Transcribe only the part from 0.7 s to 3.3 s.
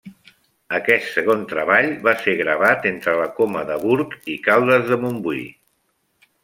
Aquest segon treball va ser gravat entre la